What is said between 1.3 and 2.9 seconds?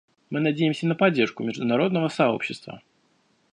международного сообщества.